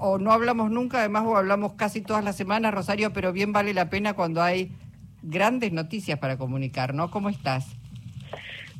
[0.00, 3.74] o no hablamos nunca, además o hablamos casi todas las semanas, Rosario, pero bien vale
[3.74, 4.72] la pena cuando hay
[5.22, 7.10] grandes noticias para comunicar, ¿no?
[7.10, 7.66] ¿Cómo estás?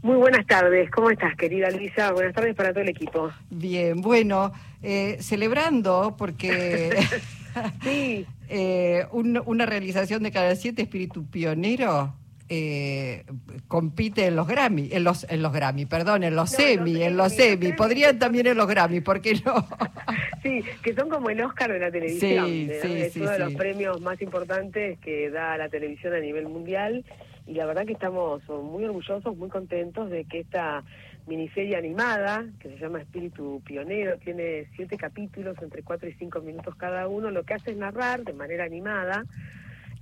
[0.03, 2.13] Muy buenas tardes, ¿cómo estás, querida Luisa?
[2.13, 3.31] Buenas tardes para todo el equipo.
[3.51, 4.53] Bien, bueno,
[4.83, 6.97] eh, celebrando porque
[7.83, 8.27] sí.
[8.49, 12.15] eh, una realización de cada siete espíritu pionero
[12.49, 13.25] eh,
[13.67, 17.33] compite en los Grammy, en los, en los Grammy, perdón, en los semi, en los
[17.33, 19.67] semi, podrían también en los Grammy, ¿por qué no?
[20.43, 23.55] sí, que son como el Oscar de la televisión, sí, sí, es uno de los
[23.55, 27.05] premios más importantes que da la televisión a nivel mundial.
[27.47, 30.85] Y la verdad que estamos muy orgullosos, muy contentos de que esta
[31.27, 36.75] miniserie animada, que se llama Espíritu Pionero, tiene siete capítulos entre cuatro y cinco minutos
[36.77, 39.25] cada uno, lo que hace es narrar de manera animada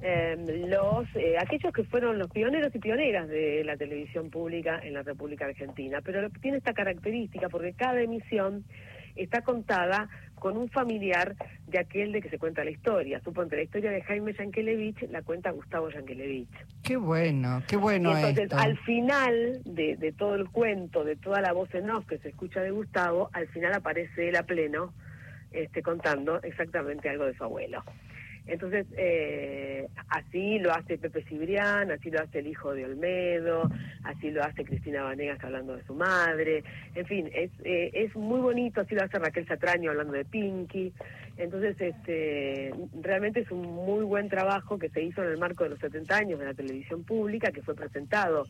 [0.02, 0.36] eh,
[0.68, 5.02] los eh, aquellos que fueron los pioneros y pioneras de la televisión pública en la
[5.02, 6.00] República Argentina.
[6.02, 8.64] Pero lo que tiene esta característica, porque cada emisión
[9.16, 11.34] está contada con un familiar
[11.66, 13.20] de aquel de que se cuenta la historia.
[13.24, 16.49] Suponte, la historia de Jaime Yankelevich la cuenta Gustavo Yankelevich.
[16.82, 18.15] Qué bueno, qué bueno.
[18.15, 22.18] entonces, al final de, de, todo el cuento, de toda la voz en off que
[22.18, 24.93] se escucha de Gustavo, al final aparece él a pleno
[25.51, 27.82] este, contando exactamente algo de su abuelo.
[28.47, 33.69] Entonces, eh, así lo hace Pepe Cibrián, así lo hace el hijo de Olmedo,
[34.05, 36.63] así lo hace Cristina Vanegas hablando de su madre,
[36.95, 40.93] en fin, es, eh, es muy bonito, así lo hace Raquel Satraño hablando de Pinky.
[41.39, 45.71] Entonces, este, realmente es un muy buen trabajo que se hizo en el marco de
[45.71, 48.45] los 70 años de la televisión pública, que fue presentado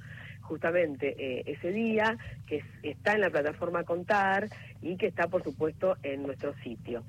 [0.46, 2.16] justamente eh, ese día,
[2.46, 4.48] que está en la plataforma Contar
[4.80, 7.02] y que está, por supuesto, en nuestro sitio.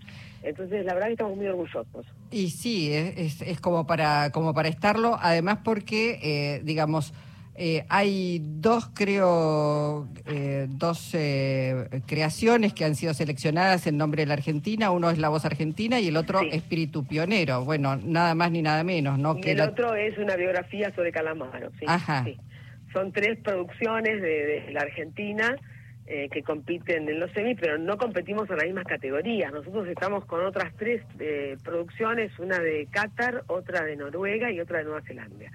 [0.44, 2.06] Entonces, la verdad que estamos muy orgullosos.
[2.32, 7.14] Y sí, es, es como, para, como para estarlo, además porque, eh, digamos,
[7.60, 10.08] eh, hay dos, creo,
[10.70, 11.16] dos
[12.06, 14.92] creaciones que han sido seleccionadas en nombre de la Argentina.
[14.92, 17.66] Uno es La Voz Argentina y el otro Espíritu Pionero.
[17.66, 19.38] Bueno, nada más ni nada menos, ¿no?
[19.44, 21.86] Y el otro es una biografía sobre Calamaro, sí.
[21.88, 22.24] Ajá.
[22.26, 22.38] Sí
[22.98, 25.56] son tres producciones de, la Argentina
[26.08, 29.54] eh, que compiten en los semis, pero no competimos en las mismas categorías.
[29.54, 34.80] Nosotros estamos con otras tres eh, producciones, una de Qatar, otra de Noruega y otra
[34.80, 35.46] de Nueva Zelanda.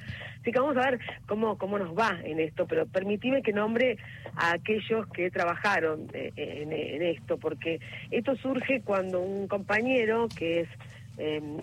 [0.40, 3.96] Así que vamos a ver cómo, cómo nos va en esto, pero permitime que nombre
[4.36, 7.80] a aquellos que trabajaron eh, en, esto, porque
[8.12, 10.68] esto surge cuando un compañero que es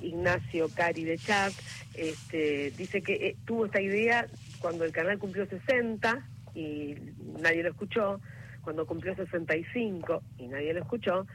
[0.01, 1.51] Ignacio Cari de Chac,
[1.95, 4.27] este, dice que tuvo esta idea
[4.61, 6.95] cuando el canal cumplió 60 y
[7.41, 8.19] nadie lo escuchó,
[8.61, 11.25] cuando cumplió 65 y nadie lo escuchó,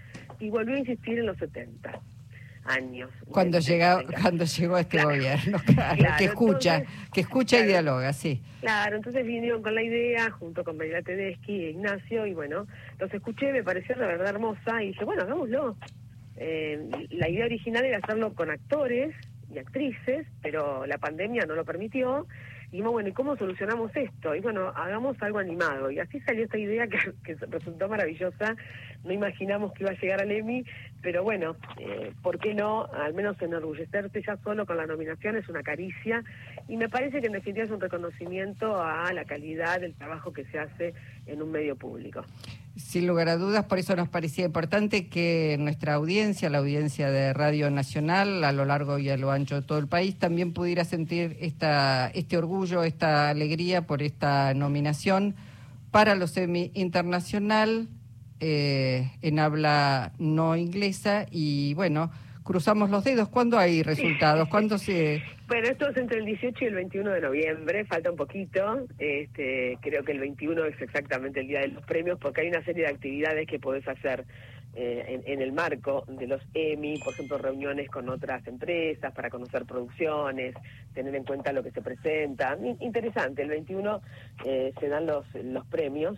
[0.41, 2.01] y volvió a insistir en los 70
[2.65, 3.11] años.
[3.31, 8.43] Cuando, llega, cuando llegó este gobierno, claro, que escucha, que escucha y dialoga, sí.
[8.61, 12.67] Claro, entonces vinieron con la idea, junto con María Tedeschi e Ignacio, y bueno,
[12.99, 15.77] los escuché, me pareció la verdad hermosa, y dije, bueno, hagámoslo.
[16.37, 19.15] Eh, la idea original era hacerlo con actores
[19.53, 22.27] y actrices, pero la pandemia no lo permitió,
[22.75, 24.35] dijimos, bueno, ¿y cómo solucionamos esto?
[24.35, 25.93] Y bueno, hagamos algo animado.
[25.93, 28.57] Y así salió esta idea que, resultó maravillosa.
[29.05, 30.65] No imaginamos que iba a llegar al Emmy,
[31.01, 32.87] pero bueno, eh, ¿por qué no?
[32.87, 36.25] Al menos enorgullecerse ya solo con la nominación es una caricia.
[36.67, 40.45] Y me parece que en definitiva es un reconocimiento a la calidad del trabajo que
[40.47, 40.95] se hace
[41.27, 42.25] en un medio público.
[42.77, 47.33] Sin lugar a dudas, por eso nos parecía importante que nuestra audiencia, la audiencia de
[47.33, 50.85] Radio Nacional, a lo largo y a lo ancho de todo el país, también pudiera
[50.85, 55.37] sentir esta, este orgullo, esta alegría por esta nominación
[55.93, 57.89] para los semi internacional
[58.41, 61.27] eh, en habla no inglesa.
[61.31, 62.11] Y bueno,
[62.45, 63.29] cruzamos los dedos.
[63.29, 64.49] ¿Cuándo hay resultados?
[64.49, 65.23] ¿Cuándo se...?
[65.47, 68.87] Bueno, esto es entre el 18 y el 21 de noviembre, falta un poquito.
[68.99, 72.65] Este, creo que el 21 es exactamente el día de los premios porque hay una
[72.65, 74.25] serie de actividades que podés hacer
[74.77, 79.67] eh, en, el marco de los EMI, por ejemplo, reuniones con otras empresas para conocer
[79.67, 80.55] producciones,
[80.95, 82.59] tener en cuenta lo que se presenta.
[82.81, 84.01] Interesante, el 21
[84.45, 86.17] eh, se dan los, los premios.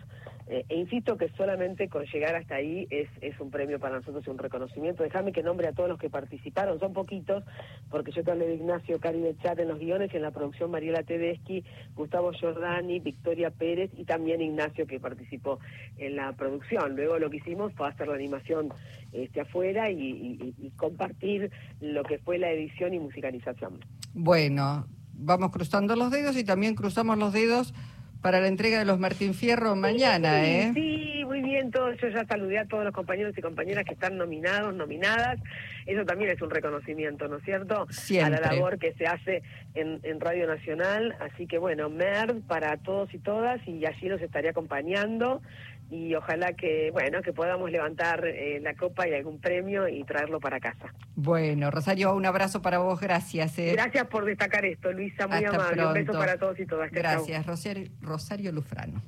[0.49, 4.25] Eh, e insisto que solamente con llegar hasta ahí es, es un premio para nosotros
[4.25, 5.03] y un reconocimiento.
[5.03, 7.43] Déjame que nombre a todos los que participaron, son poquitos,
[7.89, 10.31] porque yo te hablé de Ignacio Cari de Chat en los guiones y en la
[10.31, 11.65] producción Mariela Tedeschi,
[11.95, 15.59] Gustavo Giordani, Victoria Pérez y también Ignacio que participó
[15.97, 16.95] en la producción.
[16.95, 18.69] Luego lo que hicimos fue hacer la animación
[19.11, 21.51] este, afuera y, y compartir
[21.81, 23.79] lo que fue la edición y musicalización.
[24.13, 27.73] Bueno, vamos cruzando los dedos y también cruzamos los dedos
[28.21, 30.71] para la entrega de los Martín Fierro mañana, ¿eh?
[30.73, 34.17] Sí, muy bien, todo, yo ya saludé a todos los compañeros y compañeras que están
[34.17, 35.39] nominados, nominadas.
[35.85, 37.87] Eso también es un reconocimiento, ¿no es cierto?
[37.89, 38.37] Siempre.
[38.37, 39.43] A la labor que se hace
[39.73, 41.15] en, en Radio Nacional.
[41.19, 45.41] Así que bueno, MERD para todos y todas y allí los estaré acompañando
[45.89, 50.39] y ojalá que, bueno, que podamos levantar eh, la copa y algún premio y traerlo
[50.39, 50.93] para casa.
[51.15, 53.57] Bueno, Rosario, un abrazo para vos, gracias.
[53.59, 53.71] Eh.
[53.73, 55.85] Gracias por destacar esto, Luisa, muy amable.
[55.85, 56.91] Un beso para todos y todas.
[56.91, 59.01] Gracias, Rosario, Rosario Lufrano.